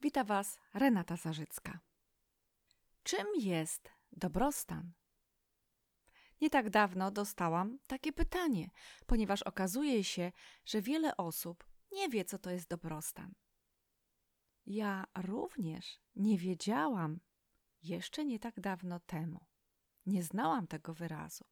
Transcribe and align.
Wita 0.00 0.24
Was 0.24 0.58
Renata 0.74 1.16
Zarzycka. 1.16 1.80
Czym 3.02 3.26
jest 3.38 3.90
dobrostan? 4.12 4.92
Nie 6.40 6.50
tak 6.50 6.70
dawno 6.70 7.10
dostałam 7.10 7.78
takie 7.86 8.12
pytanie, 8.12 8.70
ponieważ 9.06 9.42
okazuje 9.42 10.04
się, 10.04 10.32
że 10.64 10.82
wiele 10.82 11.16
osób 11.16 11.64
nie 11.92 12.08
wie, 12.08 12.24
co 12.24 12.38
to 12.38 12.50
jest 12.50 12.68
dobrostan. 12.68 13.34
Ja 14.66 15.06
również 15.16 16.00
nie 16.16 16.38
wiedziałam 16.38 17.20
jeszcze 17.82 18.24
nie 18.24 18.38
tak 18.38 18.60
dawno 18.60 19.00
temu. 19.00 19.46
Nie 20.06 20.22
znałam 20.22 20.66
tego 20.66 20.94
wyrazu. 20.94 21.44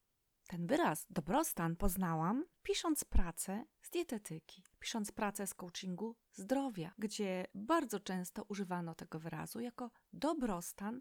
Ten 0.46 0.66
wyraz 0.66 1.06
dobrostan 1.10 1.76
poznałam 1.76 2.44
pisząc 2.62 3.04
pracę 3.04 3.64
z 3.82 3.90
dietetyki, 3.90 4.64
pisząc 4.78 5.12
pracę 5.12 5.46
z 5.46 5.54
coachingu 5.54 6.16
zdrowia, 6.32 6.94
gdzie 6.98 7.46
bardzo 7.54 8.00
często 8.00 8.44
używano 8.48 8.94
tego 8.94 9.18
wyrazu 9.18 9.60
jako 9.60 9.90
dobrostan, 10.12 11.00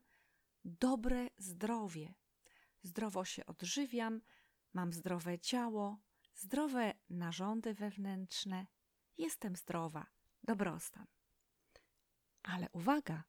dobre 0.66 1.27
zdrowie. 1.38 2.13
Zdrowo 2.84 3.26
się 3.26 3.45
odżywiam, 3.45 4.21
mam 4.73 4.94
zdrowe 4.94 5.40
ciało, 5.40 5.99
zdrowe 6.35 6.94
narządy 7.10 7.73
wewnętrzne, 7.73 8.68
jestem 9.18 9.55
zdrowa, 9.55 10.05
dobrostan. 10.44 11.05
Ale 12.44 12.70
uwaga, 12.71 13.23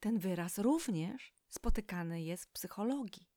ten 0.00 0.18
wyraz 0.18 0.58
również 0.58 1.34
spotykany 1.48 2.22
jest 2.22 2.44
w 2.44 2.52
psychologii. 2.52 3.29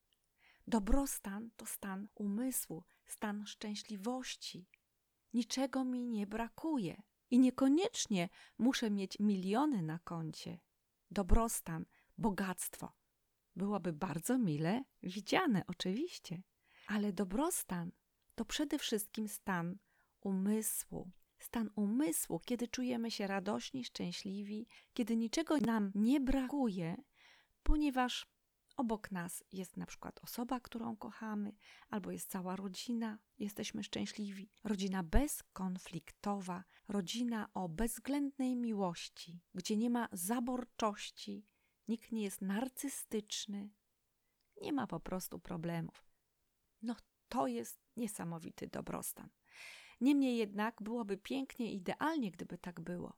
Dobrostan 0.66 1.50
to 1.56 1.66
stan 1.66 2.08
umysłu, 2.14 2.84
stan 3.06 3.46
szczęśliwości. 3.46 4.68
Niczego 5.32 5.84
mi 5.84 6.06
nie 6.06 6.26
brakuje 6.26 7.02
i 7.30 7.38
niekoniecznie 7.38 8.28
muszę 8.58 8.90
mieć 8.90 9.18
miliony 9.18 9.82
na 9.82 9.98
koncie. 9.98 10.58
Dobrostan, 11.10 11.84
bogactwo 12.18 12.92
byłoby 13.56 13.92
bardzo 13.92 14.38
mile 14.38 14.84
widziane, 15.02 15.62
oczywiście, 15.66 16.42
ale 16.86 17.12
dobrostan 17.12 17.92
to 18.34 18.44
przede 18.44 18.78
wszystkim 18.78 19.28
stan 19.28 19.78
umysłu. 20.20 21.10
Stan 21.38 21.70
umysłu, 21.76 22.40
kiedy 22.40 22.68
czujemy 22.68 23.10
się 23.10 23.26
radośni, 23.26 23.84
szczęśliwi, 23.84 24.66
kiedy 24.94 25.16
niczego 25.16 25.58
nam 25.58 25.92
nie 25.94 26.20
brakuje, 26.20 26.96
ponieważ 27.62 28.26
Obok 28.76 29.10
nas 29.12 29.44
jest 29.52 29.76
na 29.76 29.86
przykład 29.86 30.20
osoba, 30.22 30.60
którą 30.60 30.96
kochamy, 30.96 31.52
albo 31.88 32.10
jest 32.10 32.30
cała 32.30 32.56
rodzina, 32.56 33.18
jesteśmy 33.38 33.84
szczęśliwi. 33.84 34.50
Rodzina 34.64 35.02
bezkonfliktowa, 35.02 36.64
rodzina 36.88 37.48
o 37.54 37.68
bezwzględnej 37.68 38.56
miłości, 38.56 39.40
gdzie 39.54 39.76
nie 39.76 39.90
ma 39.90 40.08
zaborczości, 40.12 41.46
nikt 41.88 42.12
nie 42.12 42.22
jest 42.22 42.42
narcystyczny, 42.42 43.70
nie 44.62 44.72
ma 44.72 44.86
po 44.86 45.00
prostu 45.00 45.38
problemów. 45.38 46.04
No 46.82 46.96
to 47.28 47.46
jest 47.46 47.80
niesamowity 47.96 48.68
dobrostan. 48.68 49.30
Niemniej 50.00 50.36
jednak 50.36 50.82
byłoby 50.82 51.16
pięknie, 51.16 51.72
idealnie, 51.72 52.30
gdyby 52.30 52.58
tak 52.58 52.80
było. 52.80 53.16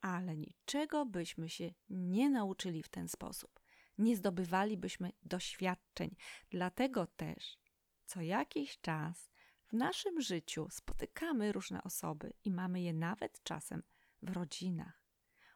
Ale 0.00 0.36
niczego 0.36 1.06
byśmy 1.06 1.48
się 1.48 1.74
nie 1.88 2.30
nauczyli 2.30 2.82
w 2.82 2.88
ten 2.88 3.08
sposób 3.08 3.60
nie 3.98 4.16
zdobywalibyśmy 4.16 5.12
doświadczeń. 5.22 6.16
Dlatego 6.50 7.06
też 7.06 7.58
co 8.06 8.20
jakiś 8.20 8.80
czas 8.80 9.30
w 9.66 9.72
naszym 9.72 10.20
życiu 10.20 10.66
spotykamy 10.70 11.52
różne 11.52 11.82
osoby 11.82 12.32
i 12.44 12.50
mamy 12.50 12.80
je 12.80 12.92
nawet 12.92 13.42
czasem 13.42 13.82
w 14.22 14.30
rodzinach. 14.30 15.02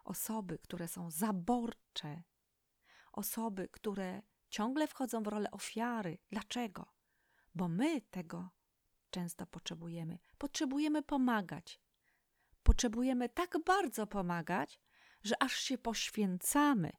Osoby, 0.05 0.59
które 0.59 0.89
są 0.89 1.11
zaborcze, 1.11 2.23
osoby, 3.13 3.69
które 3.69 4.23
ciągle 4.48 4.87
wchodzą 4.87 5.23
w 5.23 5.27
rolę 5.27 5.51
ofiary. 5.51 6.19
Dlaczego? 6.31 6.86
Bo 7.55 7.69
my 7.69 8.01
tego 8.01 8.51
często 9.11 9.47
potrzebujemy. 9.47 10.19
Potrzebujemy 10.39 11.03
pomagać. 11.03 11.80
Potrzebujemy 12.63 13.29
tak 13.29 13.57
bardzo 13.67 14.07
pomagać, 14.07 14.80
że 15.23 15.42
aż 15.42 15.53
się 15.53 15.79
poświęcamy 15.79 16.92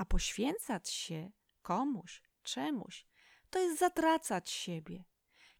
a 0.00 0.04
poświęcać 0.04 0.90
się 0.90 1.30
komuś, 1.62 2.22
czemuś, 2.42 3.06
to 3.50 3.58
jest 3.58 3.78
zatracać 3.78 4.50
siebie. 4.50 5.04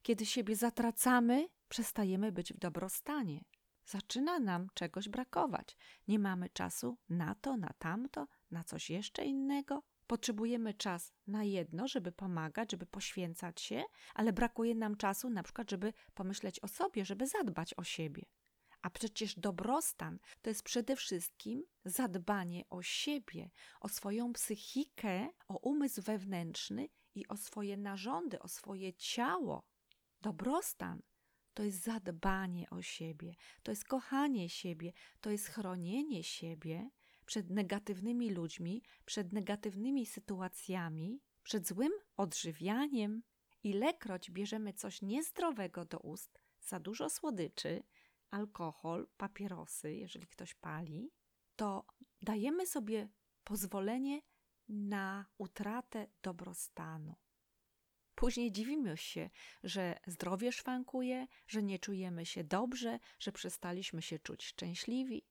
Kiedy 0.02 0.26
siebie 0.26 0.56
zatracamy, 0.56 1.48
przestajemy 1.68 2.32
być 2.32 2.52
w 2.52 2.58
dobrostanie. 2.58 3.44
Zaczyna 3.84 4.38
nam 4.38 4.68
czegoś 4.74 5.08
brakować. 5.08 5.76
Nie 6.08 6.18
mamy 6.18 6.48
czasu 6.48 6.98
na 7.08 7.34
to, 7.34 7.56
na 7.56 7.72
tamto, 7.78 8.26
na 8.50 8.64
coś 8.64 8.90
jeszcze 8.90 9.24
innego. 9.24 9.82
Potrzebujemy 10.06 10.74
czas 10.74 11.12
na 11.26 11.44
jedno, 11.44 11.88
żeby 11.88 12.12
pomagać, 12.12 12.70
żeby 12.70 12.86
poświęcać 12.86 13.60
się, 13.60 13.84
ale 14.14 14.32
brakuje 14.32 14.74
nam 14.74 14.96
czasu 14.96 15.30
na 15.30 15.42
przykład, 15.42 15.70
żeby 15.70 15.92
pomyśleć 16.14 16.60
o 16.60 16.68
sobie, 16.68 17.04
żeby 17.04 17.26
zadbać 17.26 17.74
o 17.76 17.84
siebie. 17.84 18.22
A 18.82 18.90
przecież 18.90 19.34
dobrostan 19.34 20.18
to 20.42 20.50
jest 20.50 20.62
przede 20.62 20.96
wszystkim 20.96 21.64
zadbanie 21.84 22.64
o 22.70 22.82
siebie, 22.82 23.50
o 23.80 23.88
swoją 23.88 24.32
psychikę, 24.32 25.28
o 25.48 25.58
umysł 25.58 26.02
wewnętrzny 26.02 26.88
i 27.14 27.28
o 27.28 27.36
swoje 27.36 27.76
narządy, 27.76 28.38
o 28.38 28.48
swoje 28.48 28.92
ciało. 28.92 29.62
Dobrostan 30.20 31.02
to 31.54 31.62
jest 31.62 31.82
zadbanie 31.82 32.70
o 32.70 32.82
siebie, 32.82 33.34
to 33.62 33.72
jest 33.72 33.84
kochanie 33.84 34.48
siebie, 34.48 34.92
to 35.20 35.30
jest 35.30 35.46
chronienie 35.46 36.24
siebie 36.24 36.90
przed 37.26 37.50
negatywnymi 37.50 38.30
ludźmi, 38.30 38.82
przed 39.04 39.32
negatywnymi 39.32 40.06
sytuacjami, 40.06 41.20
przed 41.42 41.68
złym 41.68 41.92
odżywianiem. 42.16 43.22
Ilekroć 43.62 44.30
bierzemy 44.30 44.72
coś 44.72 45.02
niezdrowego 45.02 45.84
do 45.84 45.98
ust, 45.98 46.40
za 46.60 46.80
dużo 46.80 47.10
słodyczy, 47.10 47.82
alkohol, 48.30 49.08
papierosy, 49.16 49.94
jeżeli 49.94 50.26
ktoś 50.26 50.54
pali, 50.54 51.10
to 51.56 51.86
dajemy 52.22 52.66
sobie 52.66 53.08
pozwolenie 53.44 54.22
na 54.68 55.26
utratę 55.38 56.06
dobrostanu. 56.22 57.14
Później 58.14 58.52
dziwimy 58.52 58.96
się, 58.96 59.30
że 59.62 59.98
zdrowie 60.06 60.52
szwankuje, 60.52 61.26
że 61.46 61.62
nie 61.62 61.78
czujemy 61.78 62.26
się 62.26 62.44
dobrze, 62.44 62.98
że 63.18 63.32
przestaliśmy 63.32 64.02
się 64.02 64.18
czuć 64.18 64.44
szczęśliwi. 64.44 65.26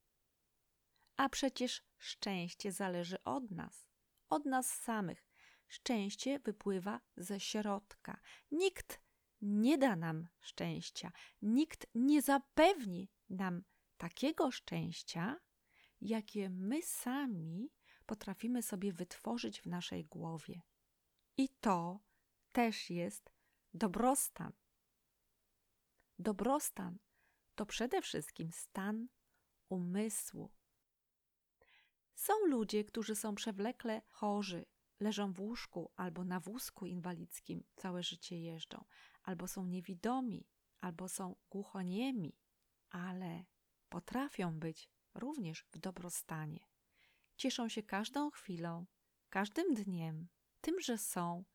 A 1.18 1.30
przecież 1.30 1.84
szczęście 1.98 2.72
zależy 2.72 3.24
od 3.24 3.52
nas, 3.52 3.88
od 4.30 4.46
nas 4.46 4.74
samych. 4.74 5.26
Szczęście 5.68 6.40
wypływa 6.40 7.02
ze 7.18 7.40
środka. 7.40 8.22
Nikt 8.52 9.02
nie 9.42 9.78
da 9.78 9.96
nam 9.96 10.28
szczęścia. 10.40 11.12
Nikt 11.42 11.88
nie 11.96 12.22
zapewni 12.22 13.10
nam 13.30 13.64
takiego 13.98 14.52
szczęścia, 14.52 15.40
jakie 16.02 16.50
my 16.50 16.82
sami 16.82 17.70
potrafimy 18.06 18.62
sobie 18.62 18.94
wytworzyć 18.94 19.62
w 19.62 19.66
naszej 19.66 20.06
głowie. 20.06 20.62
I 21.38 21.50
to 21.50 22.00
też 22.52 22.90
jest 22.90 23.32
dobrostan. 23.74 24.54
Dobrostan 26.20 27.00
to 27.56 27.66
przede 27.66 28.02
wszystkim 28.02 28.52
stan 28.52 29.08
umysłu. 29.70 30.52
Są 32.16 32.34
ludzie, 32.46 32.84
którzy 32.84 33.16
są 33.16 33.36
przewlekle 33.36 34.02
chorzy, 34.10 34.66
leżą 35.00 35.34
w 35.34 35.40
łóżku 35.40 35.92
albo 35.96 36.26
na 36.26 36.40
wózku 36.40 36.86
inwalidzkim, 36.86 37.64
całe 37.76 38.04
życie 38.04 38.40
jeżdżą, 38.40 38.86
albo 39.30 39.48
są 39.48 39.66
niewidomi, 39.66 40.48
albo 40.82 41.10
są 41.10 41.36
głuchoniemi, 41.50 42.38
ale 42.90 43.46
potrafią 43.90 44.60
być 44.60 44.90
również 45.14 45.66
w 45.72 45.78
dobrostanie. 45.78 46.68
Cieszą 47.38 47.70
się 47.70 47.84
każdą 47.84 48.32
chwilą, 48.32 48.86
każdym 49.30 49.74
dniem, 49.74 50.28
tym, 50.62 50.82
że 50.82 50.98
są, 50.98 51.46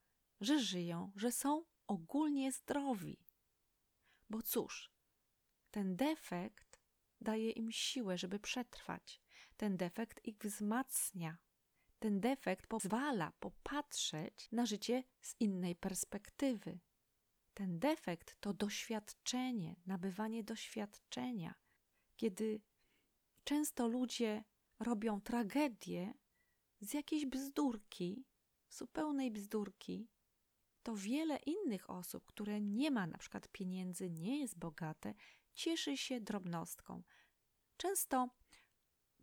że 0.40 0.58
żyją, 0.58 1.12
że 1.16 1.32
są 1.32 1.64
ogólnie 1.86 2.52
zdrowi. 2.52 3.18
Bo 4.30 4.42
cóż, 4.42 4.92
ten 5.70 5.96
defekt 5.96 6.80
daje 7.20 7.50
im 7.50 7.72
siłę, 7.72 8.18
żeby 8.18 8.38
przetrwać. 8.38 9.22
Ten 9.56 9.76
defekt 9.76 10.24
ich 10.24 10.38
wzmacnia. 10.38 11.38
Ten 11.98 12.20
defekt 12.20 12.66
pozwala 12.66 13.32
popatrzeć 13.40 14.48
na 14.52 14.66
życie 14.66 15.04
z 15.20 15.34
innej 15.40 15.76
perspektywy. 15.76 16.80
Ten 17.54 17.78
defekt 17.78 18.36
to 18.40 18.54
doświadczenie, 18.54 19.76
nabywanie 19.86 20.44
doświadczenia, 20.44 21.54
kiedy 22.16 22.60
często 23.44 23.88
ludzie 23.88 24.44
robią 24.78 25.20
tragedię 25.20 26.14
z 26.80 26.94
jakiejś 26.94 27.26
bzdurki, 27.26 28.24
zupełnej 28.70 29.30
bzdurki, 29.30 30.08
to 30.82 30.96
wiele 30.96 31.36
innych 31.36 31.90
osób, 31.90 32.26
które 32.26 32.60
nie 32.60 32.90
ma 32.90 33.06
na 33.06 33.18
przykład 33.18 33.48
pieniędzy, 33.48 34.10
nie 34.10 34.40
jest 34.40 34.58
bogate, 34.58 35.14
cieszy 35.54 35.96
się 35.96 36.20
drobnostką. 36.20 37.02
Często 37.76 38.28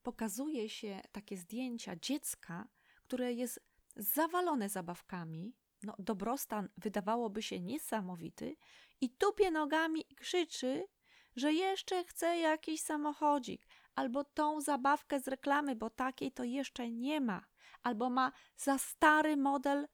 pokazuje 0.04 0.70
się 0.70 1.02
takie 1.12 1.38
zdjęcia 1.38 1.96
dziecka, 1.96 2.68
które 3.04 3.34
jest 3.34 3.60
zawalone 3.96 4.70
zabawkami, 4.70 5.54
no, 5.84 5.96
dobrostan 6.00 6.70
wydawałoby 6.78 7.42
się 7.42 7.60
niesamowity, 7.60 8.56
i 9.02 9.10
tupie 9.10 9.52
nogami 9.52 10.06
i 10.10 10.16
krzyczy, 10.16 10.88
że 11.36 11.54
jeszcze 11.54 12.04
chce 12.04 12.38
jakiś 12.38 12.82
samochodzik, 12.82 13.68
albo 13.96 14.24
tą 14.24 14.62
zabawkę 14.62 15.20
z 15.20 15.28
reklamy, 15.28 15.76
bo 15.76 15.90
takiej 15.90 16.32
to 16.32 16.44
jeszcze 16.44 16.92
nie 16.92 17.22
ma, 17.22 17.46
albo 17.84 18.10
ma 18.10 18.32
za 18.58 18.78
stary 18.78 19.38
model 19.38 19.88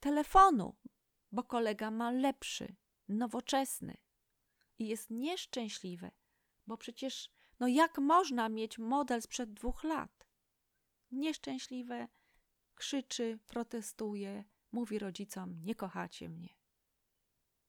telefonu, 0.00 0.76
bo 1.32 1.42
kolega 1.42 1.90
ma 1.90 2.10
lepszy, 2.10 2.76
nowoczesny 3.08 3.96
i 4.78 4.88
jest 4.88 5.10
nieszczęśliwy, 5.10 6.10
bo 6.66 6.76
przecież, 6.76 7.30
no 7.60 7.68
jak 7.68 7.98
można 7.98 8.48
mieć 8.48 8.78
model 8.78 9.22
sprzed 9.22 9.52
dwóch 9.52 9.84
lat? 9.84 10.26
Nieszczęśliwe, 11.10 12.08
krzyczy, 12.74 13.38
protestuje, 13.46 14.44
mówi 14.76 14.98
rodzicom: 14.98 15.62
Nie 15.62 15.74
kochacie 15.74 16.28
mnie. 16.28 16.48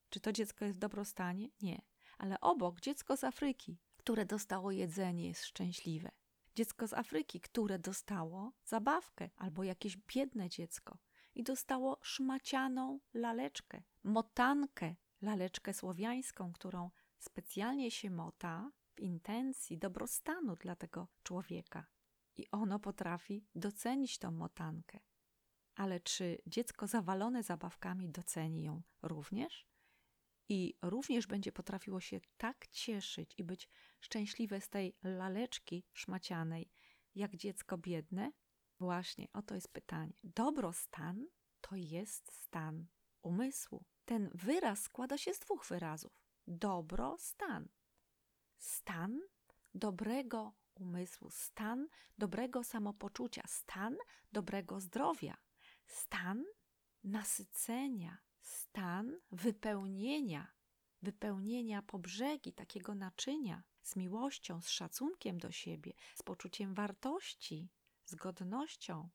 Czy 0.09 0.19
to 0.19 0.31
dziecko 0.31 0.65
jest 0.65 0.77
w 0.77 0.79
dobrostanie? 0.79 1.49
Nie. 1.61 1.81
Ale 2.17 2.39
obok 2.39 2.79
dziecko 2.79 3.17
z 3.17 3.23
Afryki, 3.23 3.79
które 3.97 4.25
dostało 4.25 4.71
jedzenie, 4.71 5.27
jest 5.27 5.45
szczęśliwe. 5.45 6.11
Dziecko 6.55 6.87
z 6.87 6.93
Afryki, 6.93 7.39
które 7.39 7.79
dostało 7.79 8.53
zabawkę, 8.65 9.29
albo 9.35 9.63
jakieś 9.63 9.97
biedne 9.97 10.49
dziecko 10.49 10.97
i 11.35 11.43
dostało 11.43 11.99
szmacianą 12.01 12.99
laleczkę, 13.13 13.83
motankę, 14.03 14.95
laleczkę 15.21 15.73
słowiańską, 15.73 16.53
którą 16.53 16.91
specjalnie 17.17 17.91
się 17.91 18.09
mota 18.09 18.71
w 18.95 18.99
intencji 18.99 19.77
dobrostanu 19.77 20.55
dla 20.55 20.75
tego 20.75 21.07
człowieka. 21.23 21.85
I 22.35 22.51
ono 22.51 22.79
potrafi 22.79 23.45
docenić 23.55 24.17
tą 24.17 24.31
motankę. 24.31 24.99
Ale 25.77 25.99
czy 25.99 26.41
dziecko 26.45 26.87
zawalone 26.87 27.43
zabawkami 27.43 28.09
doceni 28.09 28.63
ją 28.63 28.81
również? 29.01 29.67
I 30.49 30.77
również 30.81 31.27
będzie 31.27 31.51
potrafiło 31.51 31.99
się 31.99 32.19
tak 32.37 32.67
cieszyć 32.67 33.33
i 33.37 33.43
być 33.43 33.69
szczęśliwe 33.99 34.61
z 34.61 34.69
tej 34.69 34.95
laleczki 35.03 35.85
szmacianej, 35.93 36.71
jak 37.15 37.35
dziecko 37.35 37.77
biedne? 37.77 38.31
Właśnie, 38.79 39.27
oto 39.33 39.55
jest 39.55 39.73
pytanie. 39.73 40.13
Dobrostan 40.23 41.25
to 41.61 41.75
jest 41.75 42.31
stan 42.33 42.87
umysłu. 43.21 43.85
Ten 44.05 44.29
wyraz 44.33 44.81
składa 44.81 45.17
się 45.17 45.33
z 45.33 45.39
dwóch 45.39 45.65
wyrazów: 45.65 46.21
dobrostan. 46.47 47.69
Stan 48.57 49.19
dobrego 49.73 50.53
umysłu, 50.75 51.29
stan 51.29 51.87
dobrego 52.17 52.63
samopoczucia, 52.63 53.43
stan 53.47 53.97
dobrego 54.31 54.79
zdrowia, 54.79 55.37
stan 55.87 56.43
nasycenia, 57.03 58.17
stan 58.41 59.19
wypełnienia, 59.31 60.47
wypełnienia 61.01 61.81
po 61.81 61.99
brzegi 61.99 62.53
takiego 62.53 62.95
naczynia 62.95 63.63
z 63.81 63.95
miłością, 63.95 64.61
z 64.61 64.69
szacunkiem 64.69 65.37
do 65.37 65.51
siebie, 65.51 65.93
z 66.15 66.23
poczuciem 66.23 66.73
wartości, 66.73 67.69
z 68.05 68.15
godnością. 68.15 69.09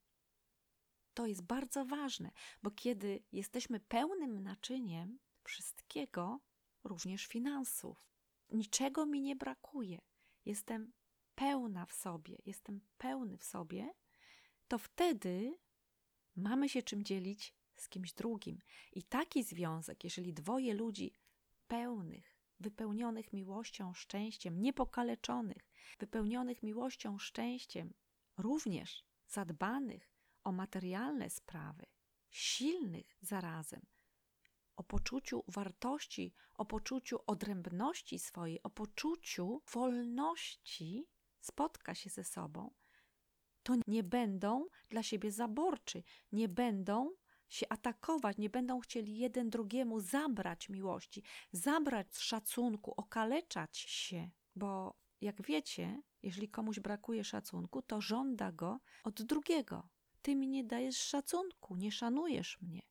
To 1.14 1.26
jest 1.26 1.42
bardzo 1.42 1.84
ważne, 1.84 2.30
bo 2.62 2.70
kiedy 2.70 3.24
jesteśmy 3.32 3.80
pełnym 3.80 4.42
naczyniem 4.42 5.18
wszystkiego, 5.44 6.40
również 6.84 7.26
finansów, 7.26 8.12
niczego 8.50 9.06
mi 9.06 9.20
nie 9.20 9.36
brakuje, 9.36 9.98
jestem 10.44 10.92
pełna 11.34 11.86
w 11.86 11.92
sobie, 11.92 12.36
jestem 12.46 12.80
pełny 12.98 13.38
w 13.38 13.44
sobie, 13.44 13.94
to 14.68 14.78
wtedy 14.78 15.58
mamy 16.36 16.68
się 16.68 16.82
czym 16.82 17.04
dzielić 17.04 17.54
z 17.74 17.88
kimś 17.88 18.12
drugim. 18.12 18.58
I 18.92 19.02
taki 19.02 19.44
związek, 19.44 20.04
jeżeli 20.04 20.32
dwoje 20.32 20.74
ludzi 20.74 21.12
pełnych, 21.68 22.36
wypełnionych 22.60 23.32
miłością, 23.32 23.94
szczęściem, 23.94 24.62
niepokaleczonych, 24.62 25.70
wypełnionych 25.98 26.62
miłością, 26.62 27.18
szczęściem, 27.18 27.94
również 28.36 29.04
zadbanych 29.28 30.12
o 30.44 30.52
materialne 30.52 31.30
sprawy, 31.30 31.86
silnych 32.30 33.16
zarazem, 33.20 33.86
o 34.76 34.82
poczuciu 34.82 35.44
wartości, 35.48 36.34
o 36.54 36.64
poczuciu 36.64 37.18
odrębności 37.26 38.18
swojej, 38.18 38.62
o 38.62 38.70
poczuciu 38.70 39.62
wolności, 39.72 41.06
spotka 41.40 41.94
się 41.94 42.10
ze 42.10 42.24
sobą, 42.24 42.74
to 43.62 43.74
nie 43.86 44.02
będą 44.02 44.66
dla 44.88 45.02
siebie 45.02 45.32
zaborczy, 45.32 46.02
nie 46.32 46.48
będą 46.48 47.10
się 47.48 47.68
atakować, 47.68 48.38
nie 48.38 48.50
będą 48.50 48.80
chcieli 48.80 49.18
jeden 49.18 49.50
drugiemu 49.50 50.00
zabrać 50.00 50.68
miłości, 50.68 51.22
zabrać 51.52 52.18
szacunku, 52.18 52.94
okaleczać 52.96 53.78
się, 53.78 54.30
bo 54.56 54.94
jak 55.20 55.42
wiecie, 55.42 56.02
jeżeli 56.22 56.48
komuś 56.48 56.80
brakuje 56.80 57.24
szacunku, 57.24 57.82
to 57.82 58.00
żąda 58.00 58.52
go 58.52 58.80
od 59.04 59.22
drugiego. 59.22 59.88
Ty 60.22 60.36
mi 60.36 60.48
nie 60.48 60.64
dajesz 60.64 60.96
szacunku, 60.96 61.76
nie 61.76 61.92
szanujesz 61.92 62.60
mnie. 62.60 62.82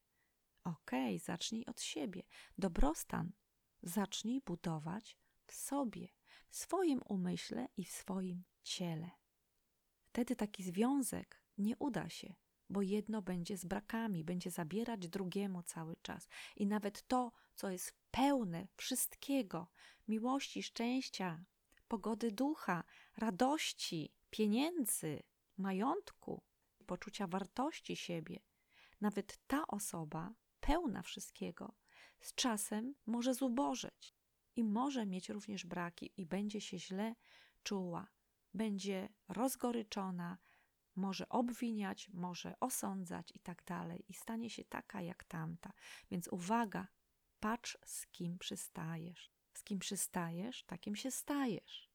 Okej, 0.64 1.16
okay, 1.16 1.20
zacznij 1.20 1.66
od 1.66 1.82
siebie. 1.82 2.24
Dobrostan 2.58 3.32
zacznij 3.84 4.42
budować 4.46 5.18
w 5.46 5.54
sobie, 5.54 6.08
w 6.50 6.56
swoim 6.56 7.02
umyśle 7.06 7.68
i 7.78 7.86
w 7.86 7.92
swoim 7.92 8.44
ciele. 8.64 9.21
Wtedy 10.12 10.36
taki 10.36 10.64
związek 10.64 11.42
nie 11.58 11.78
uda 11.78 12.10
się, 12.10 12.34
bo 12.70 12.82
jedno 12.82 13.22
będzie 13.22 13.58
z 13.58 13.66
brakami, 13.66 14.24
będzie 14.24 14.52
zabierać 14.52 15.08
drugiemu 15.08 15.64
cały 15.64 15.96
czas. 16.02 16.30
I 16.56 16.68
nawet 16.68 17.08
to, 17.08 17.32
co 17.56 17.70
jest 17.70 17.94
pełne 18.12 18.68
wszystkiego 18.76 19.68
miłości, 20.08 20.64
szczęścia, 20.64 21.44
pogody 21.88 22.32
ducha, 22.32 22.84
radości, 23.18 24.14
pieniędzy, 24.30 25.24
majątku, 25.58 26.44
poczucia 26.86 27.28
wartości 27.28 27.96
siebie, 27.96 28.40
nawet 29.02 29.40
ta 29.48 29.68
osoba, 29.68 30.34
pełna 30.60 31.02
wszystkiego, 31.02 31.76
z 32.20 32.36
czasem 32.36 32.96
może 33.06 33.34
zubożeć 33.34 34.16
i 34.56 34.64
może 34.64 35.06
mieć 35.06 35.30
również 35.30 35.66
braki 35.66 36.14
i 36.18 36.26
będzie 36.26 36.62
się 36.62 36.80
źle 36.80 37.16
czuła, 37.64 38.08
będzie 38.54 39.10
rozgoryczona, 39.28 40.38
może 40.96 41.30
obwiniać, 41.30 42.10
może 42.14 42.60
osądzać 42.60 43.32
i 43.36 43.40
tak 43.40 43.64
dalej, 43.64 44.06
i 44.08 44.14
stanie 44.14 44.50
się 44.50 44.64
taka 44.64 45.02
jak 45.02 45.24
tamta. 45.24 45.74
Więc 46.12 46.28
uwaga, 46.28 46.88
patrz 47.40 47.78
z 47.86 48.08
kim 48.08 48.38
przystajesz. 48.38 49.32
Z 49.54 49.64
kim 49.64 49.80
przystajesz, 49.80 50.64
takim 50.64 50.96
się 50.96 51.12
stajesz. 51.12 51.92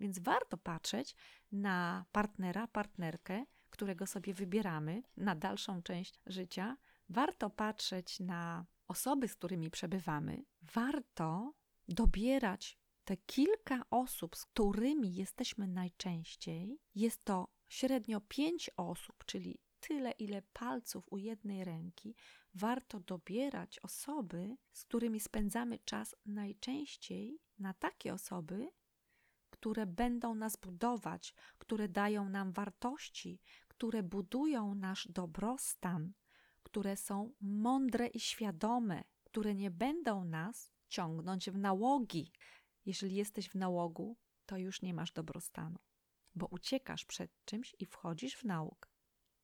Więc 0.00 0.18
warto 0.18 0.56
patrzeć 0.56 1.16
na 1.52 2.04
partnera, 2.12 2.66
partnerkę, 2.66 3.44
którego 3.70 4.06
sobie 4.06 4.34
wybieramy 4.34 5.02
na 5.16 5.34
dalszą 5.34 5.82
część 5.82 6.20
życia. 6.26 6.76
Warto 7.08 7.50
patrzeć 7.50 8.20
na 8.20 8.66
osoby, 8.88 9.28
z 9.28 9.34
którymi 9.34 9.70
przebywamy. 9.70 10.44
Warto 10.62 11.54
dobierać 11.88 12.79
te 13.04 13.16
kilka 13.16 13.82
osób, 13.90 14.36
z 14.36 14.44
którymi 14.44 15.14
jesteśmy 15.14 15.68
najczęściej. 15.68 16.78
Jest 16.94 17.24
to 17.24 17.48
średnio 17.68 18.20
pięć 18.20 18.70
osób, 18.76 19.24
czyli 19.24 19.58
tyle, 19.80 20.10
ile 20.10 20.42
palców 20.42 21.04
u 21.10 21.18
jednej 21.18 21.64
ręki, 21.64 22.14
warto 22.54 23.00
dobierać 23.00 23.78
osoby, 23.78 24.56
z 24.72 24.84
którymi 24.84 25.20
spędzamy 25.20 25.78
czas 25.78 26.16
najczęściej, 26.26 27.38
na 27.58 27.74
takie 27.74 28.14
osoby, 28.14 28.70
które 29.50 29.86
będą 29.86 30.34
nas 30.34 30.56
budować, 30.56 31.34
które 31.58 31.88
dają 31.88 32.28
nam 32.28 32.52
wartości, 32.52 33.40
które 33.68 34.02
budują 34.02 34.74
nasz 34.74 35.08
dobrostan, 35.10 36.12
które 36.62 36.96
są 36.96 37.32
mądre 37.40 38.06
i 38.06 38.20
świadome, 38.20 39.04
które 39.24 39.54
nie 39.54 39.70
będą 39.70 40.24
nas 40.24 40.72
ciągnąć 40.88 41.50
w 41.50 41.58
nałogi. 41.58 42.32
Jeżeli 42.86 43.14
jesteś 43.14 43.48
w 43.48 43.54
nałogu, 43.54 44.16
to 44.46 44.56
już 44.56 44.82
nie 44.82 44.94
masz 44.94 45.12
dobrostanu 45.12 45.78
bo 46.34 46.46
uciekasz 46.46 47.04
przed 47.04 47.44
czymś 47.44 47.76
i 47.78 47.86
wchodzisz 47.86 48.36
w 48.36 48.44
nauk. 48.44 48.88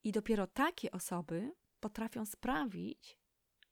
I 0.04 0.12
dopiero 0.12 0.46
takie 0.46 0.90
osoby 0.90 1.52
potrafią 1.80 2.26
sprawić, 2.26 3.18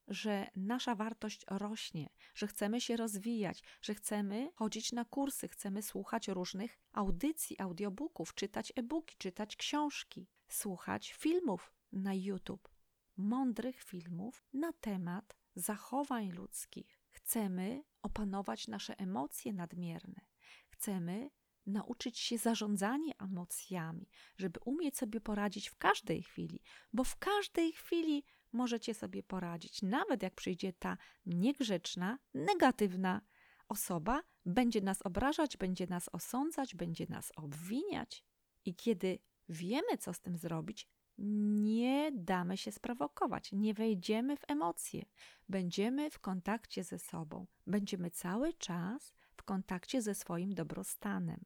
że 0.08 0.50
nasza 0.56 0.94
wartość 0.94 1.44
rośnie, 1.50 2.08
że 2.34 2.46
chcemy 2.46 2.80
się 2.80 2.96
rozwijać, 2.96 3.62
że 3.82 3.94
chcemy 3.94 4.50
chodzić 4.54 4.92
na 4.92 5.04
kursy, 5.04 5.48
chcemy 5.48 5.82
słuchać 5.82 6.28
różnych 6.28 6.78
audycji, 6.92 7.60
audiobooków, 7.60 8.34
czytać 8.34 8.72
e-booki, 8.76 9.16
czytać 9.18 9.56
książki, 9.56 10.28
słuchać 10.48 11.12
filmów 11.12 11.72
na 11.92 12.14
YouTube, 12.14 12.68
mądrych 13.16 13.82
filmów 13.82 14.44
na 14.52 14.72
temat 14.72 15.36
zachowań 15.54 16.30
ludzkich. 16.32 17.00
Chcemy 17.10 17.84
opanować 18.04 18.68
nasze 18.68 18.98
emocje 18.98 19.52
nadmierne. 19.52 20.20
Chcemy 20.68 21.30
nauczyć 21.66 22.18
się 22.18 22.38
zarządzania 22.38 23.14
emocjami, 23.18 24.08
żeby 24.36 24.60
umieć 24.64 24.96
sobie 24.96 25.20
poradzić 25.20 25.68
w 25.68 25.76
każdej 25.76 26.22
chwili, 26.22 26.60
bo 26.92 27.04
w 27.04 27.16
każdej 27.16 27.72
chwili 27.72 28.24
możecie 28.52 28.94
sobie 28.94 29.22
poradzić. 29.22 29.82
Nawet 29.82 30.22
jak 30.22 30.34
przyjdzie 30.34 30.72
ta 30.72 30.96
niegrzeczna, 31.26 32.18
negatywna 32.34 33.20
osoba, 33.68 34.22
będzie 34.46 34.80
nas 34.80 35.02
obrażać, 35.02 35.56
będzie 35.56 35.86
nas 35.86 36.08
osądzać, 36.12 36.74
będzie 36.74 37.06
nas 37.08 37.32
obwiniać. 37.36 38.24
I 38.64 38.74
kiedy 38.74 39.18
wiemy, 39.48 39.98
co 39.98 40.14
z 40.14 40.20
tym 40.20 40.36
zrobić, 40.36 40.88
nie 41.18 42.12
damy 42.12 42.56
się 42.56 42.72
sprowokować, 42.72 43.52
nie 43.52 43.74
wejdziemy 43.74 44.36
w 44.36 44.50
emocje. 44.50 45.04
Będziemy 45.48 46.10
w 46.10 46.18
kontakcie 46.18 46.84
ze 46.84 46.98
sobą, 46.98 47.46
będziemy 47.66 48.10
cały 48.10 48.52
czas 48.52 49.14
w 49.36 49.42
kontakcie 49.42 50.02
ze 50.02 50.14
swoim 50.14 50.54
dobrostanem. 50.54 51.44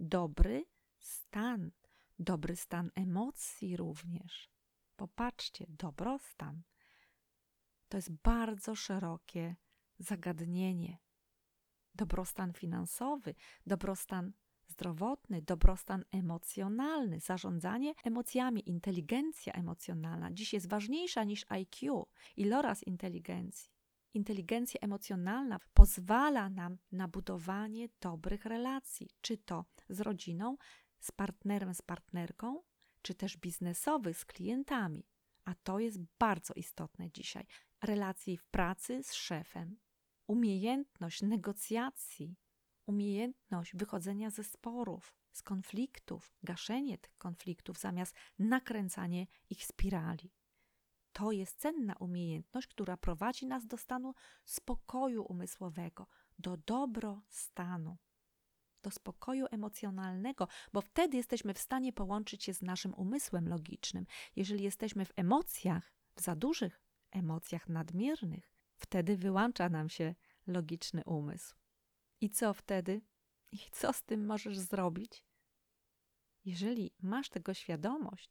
Dobry 0.00 0.64
stan, 0.98 1.70
dobry 2.18 2.56
stan 2.56 2.90
emocji 2.94 3.76
również. 3.76 4.50
Popatrzcie, 4.96 5.66
dobrostan 5.68 6.62
to 7.90 7.98
jest 7.98 8.10
bardzo 8.10 8.74
szerokie 8.74 9.56
zagadnienie. 9.98 10.98
Dobrostan 11.94 12.52
finansowy, 12.52 13.34
dobrostan 13.66 14.32
zdrowotny, 14.80 15.42
dobrostan 15.42 16.04
emocjonalny, 16.12 17.20
zarządzanie 17.20 17.94
emocjami, 18.04 18.68
inteligencja 18.68 19.52
emocjonalna 19.52 20.32
dziś 20.32 20.52
jest 20.52 20.68
ważniejsza 20.68 21.24
niż 21.24 21.46
IQ, 21.48 22.06
iloraz 22.36 22.82
inteligencji. 22.82 23.70
Inteligencja 24.14 24.80
emocjonalna 24.80 25.60
pozwala 25.74 26.50
nam 26.50 26.78
na 26.92 27.08
budowanie 27.08 27.88
dobrych 28.00 28.44
relacji, 28.44 29.10
czy 29.20 29.38
to 29.38 29.64
z 29.88 30.00
rodziną, 30.00 30.56
z 31.00 31.12
partnerem, 31.12 31.74
z 31.74 31.82
partnerką, 31.82 32.62
czy 33.02 33.14
też 33.14 33.36
biznesowych 33.36 34.18
z 34.18 34.24
klientami. 34.24 35.06
A 35.44 35.54
to 35.54 35.78
jest 35.78 35.98
bardzo 36.18 36.54
istotne 36.54 37.10
dzisiaj. 37.10 37.46
Relacji 37.82 38.36
w 38.36 38.44
pracy 38.44 39.02
z 39.02 39.12
szefem, 39.14 39.76
umiejętność 40.26 41.22
negocjacji, 41.22 42.36
umiejętność 42.90 43.76
wychodzenia 43.76 44.30
ze 44.30 44.44
sporów, 44.44 45.14
z 45.32 45.42
konfliktów, 45.42 46.32
gaszenie 46.42 46.98
tych 46.98 47.16
konfliktów 47.18 47.78
zamiast 47.78 48.14
nakręcanie 48.38 49.26
ich 49.50 49.64
spirali. 49.64 50.32
To 51.12 51.32
jest 51.32 51.60
cenna 51.60 51.94
umiejętność, 52.00 52.66
która 52.66 52.96
prowadzi 52.96 53.46
nas 53.46 53.66
do 53.66 53.76
stanu 53.76 54.14
spokoju 54.44 55.22
umysłowego, 55.22 56.06
do 56.38 56.56
dobrostanu, 56.56 57.96
do 58.82 58.90
spokoju 58.90 59.46
emocjonalnego, 59.50 60.48
bo 60.72 60.80
wtedy 60.80 61.16
jesteśmy 61.16 61.54
w 61.54 61.58
stanie 61.58 61.92
połączyć 61.92 62.44
się 62.44 62.54
z 62.54 62.62
naszym 62.62 62.94
umysłem 62.94 63.48
logicznym. 63.48 64.06
Jeżeli 64.36 64.64
jesteśmy 64.64 65.04
w 65.04 65.12
emocjach, 65.16 65.92
w 66.14 66.20
za 66.20 66.36
dużych 66.36 66.82
emocjach 67.10 67.68
nadmiernych, 67.68 68.52
wtedy 68.76 69.16
wyłącza 69.16 69.68
nam 69.68 69.88
się 69.88 70.14
logiczny 70.46 71.02
umysł. 71.04 71.59
I 72.20 72.30
co 72.30 72.54
wtedy? 72.54 73.00
I 73.52 73.58
co 73.72 73.92
z 73.92 74.02
tym 74.02 74.26
możesz 74.26 74.58
zrobić? 74.58 75.24
Jeżeli 76.44 76.94
masz 77.02 77.28
tego 77.28 77.54
świadomość, 77.54 78.30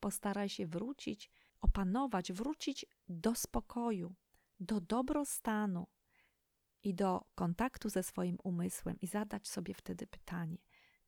postaraj 0.00 0.48
się 0.48 0.66
wrócić, 0.66 1.30
opanować, 1.60 2.32
wrócić 2.32 2.86
do 3.08 3.34
spokoju, 3.34 4.14
do 4.60 4.80
dobrostanu 4.80 5.86
i 6.82 6.94
do 6.94 7.24
kontaktu 7.34 7.88
ze 7.88 8.02
swoim 8.02 8.38
umysłem 8.42 9.00
i 9.00 9.06
zadać 9.06 9.48
sobie 9.48 9.74
wtedy 9.74 10.06
pytanie: 10.06 10.58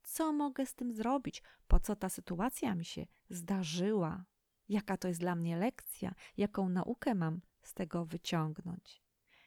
co 0.02 0.32
mogę 0.32 0.66
z 0.66 0.74
tym 0.74 0.92
zrobić? 0.92 1.42
Po 1.68 1.80
co 1.80 1.96
ta 1.96 2.08
sytuacja 2.08 2.74
mi 2.74 2.84
się 2.84 3.06
zdarzyła? 3.30 4.24
Jaka 4.68 4.96
to 4.96 5.08
jest 5.08 5.20
dla 5.20 5.34
mnie 5.34 5.56
lekcja? 5.56 6.14
Jaką 6.36 6.68
naukę 6.68 7.14
mam 7.14 7.40
z 7.62 7.74
tego 7.74 8.04
wyciągnąć? 8.04 9.05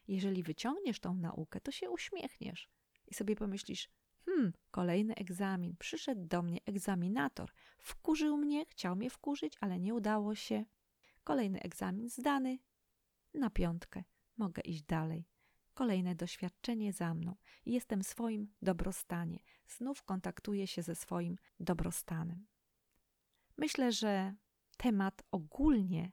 Jeżeli 0.10 0.44
wyciągniesz 0.44 1.00
tą 1.00 1.16
naukę, 1.16 1.62
to 1.62 1.72
się 1.72 1.90
uśmiechniesz 1.90 2.70
i 3.08 3.14
sobie 3.14 3.36
pomyślisz: 3.36 3.90
Hmm, 4.26 4.54
kolejny 4.72 5.16
egzamin. 5.16 5.76
Przyszedł 5.80 6.26
do 6.26 6.42
mnie 6.42 6.60
egzaminator. 6.66 7.52
Wkurzył 7.78 8.38
mnie, 8.38 8.66
chciał 8.66 8.96
mnie 8.96 9.10
wkurzyć, 9.10 9.54
ale 9.62 9.80
nie 9.80 9.94
udało 9.94 10.36
się. 10.36 10.66
Kolejny 11.24 11.62
egzamin 11.62 12.10
zdany. 12.10 12.60
Na 13.34 13.50
piątkę. 13.50 14.04
Mogę 14.38 14.62
iść 14.62 14.84
dalej. 14.84 15.28
Kolejne 15.74 16.16
doświadczenie 16.16 16.94
za 16.94 17.14
mną 17.14 17.36
jestem 17.66 18.04
w 18.04 18.08
swoim 18.08 18.54
dobrostanie. 18.62 19.40
Znów 19.68 20.04
kontaktuję 20.04 20.68
się 20.68 20.82
ze 20.82 20.96
swoim 20.96 21.36
dobrostanem. 21.60 22.48
Myślę, 23.58 23.92
że 23.92 24.36
temat 24.78 25.24
ogólnie 25.32 26.12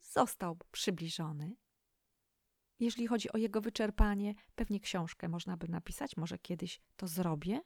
został 0.00 0.58
przybliżony. 0.72 1.56
Jeśli 2.80 3.06
chodzi 3.06 3.32
o 3.32 3.36
jego 3.36 3.60
wyczerpanie, 3.60 4.34
pewnie 4.54 4.80
książkę 4.80 5.28
można 5.28 5.56
by 5.56 5.68
napisać, 5.68 6.16
może 6.16 6.38
kiedyś 6.38 6.80
to 6.96 7.08
zrobię. 7.08 7.60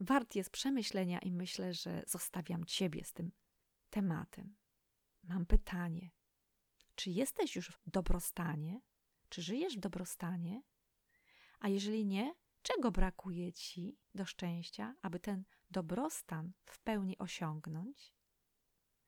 Wart 0.00 0.34
jest 0.34 0.50
przemyślenia 0.50 1.18
i 1.18 1.32
myślę, 1.32 1.74
że 1.74 2.02
zostawiam 2.06 2.64
Ciebie 2.64 3.04
z 3.04 3.12
tym 3.12 3.32
tematem. 3.90 4.56
Mam 5.22 5.46
pytanie: 5.46 6.10
czy 6.94 7.10
jesteś 7.10 7.56
już 7.56 7.68
w 7.68 7.90
dobrostanie? 7.90 8.80
Czy 9.28 9.42
żyjesz 9.42 9.76
w 9.76 9.80
dobrostanie? 9.80 10.62
A 11.60 11.68
jeżeli 11.68 12.06
nie, 12.06 12.34
czego 12.62 12.90
brakuje 12.90 13.52
Ci 13.52 13.98
do 14.14 14.24
szczęścia, 14.24 14.94
aby 15.02 15.20
ten 15.20 15.44
dobrostan 15.70 16.52
w 16.64 16.80
pełni 16.80 17.18
osiągnąć? 17.18 18.14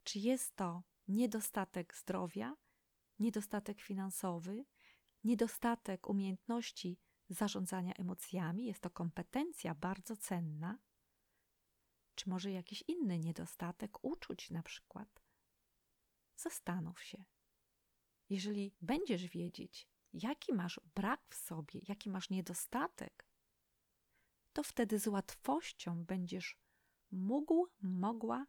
Czy 0.03 0.19
jest 0.19 0.57
to 0.57 0.83
niedostatek 1.09 1.95
zdrowia, 1.95 2.57
niedostatek 3.19 3.81
finansowy, 3.81 4.65
niedostatek 5.27 6.09
umiejętności 6.09 6.99
zarządzania 7.29 7.93
emocjami, 7.93 8.65
jest 8.65 8.81
to 8.81 8.91
kompetencja 8.91 9.75
bardzo 9.75 10.17
cenna, 10.17 10.79
czy 12.15 12.31
może 12.31 12.51
jakiś 12.51 12.85
inny 12.89 13.19
niedostatek 13.19 14.05
uczuć 14.05 14.51
na 14.51 14.63
przykład. 14.63 15.23
Zastanów 16.37 17.03
się. 17.03 17.25
Jeżeli 18.29 18.75
będziesz 18.81 19.27
wiedzieć, 19.27 19.89
jaki 20.13 20.55
masz 20.55 20.81
brak 20.95 21.21
w 21.31 21.35
sobie, 21.35 21.81
jaki 21.89 22.11
masz 22.11 22.31
niedostatek, 22.31 23.27
to 24.53 24.63
wtedy 24.63 24.99
z 24.99 25.07
łatwością 25.07 26.05
będziesz 26.05 26.59
mógł, 27.11 27.67
mogła 27.81 28.47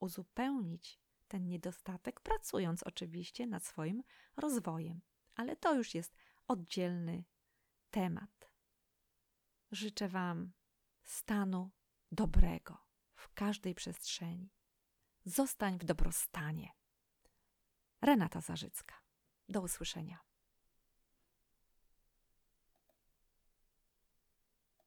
uzupełnić 0.00 1.00
ten 1.28 1.48
niedostatek, 1.48 2.20
pracując 2.20 2.82
oczywiście 2.82 3.46
nad 3.46 3.64
swoim 3.64 4.02
rozwojem 4.36 5.00
ale 5.40 5.56
to 5.56 5.74
już 5.74 5.94
jest 5.94 6.16
oddzielny 6.48 7.24
temat. 7.90 8.50
Życzę 9.70 10.08
Wam 10.08 10.52
stanu 11.02 11.70
dobrego 12.12 12.78
w 13.14 13.34
każdej 13.34 13.74
przestrzeni. 13.74 14.52
Zostań 15.24 15.78
w 15.78 15.84
dobrostanie. 15.84 16.72
Renata 18.02 18.40
Zarzycka. 18.40 18.94
Do 19.48 19.60
usłyszenia. 19.60 20.18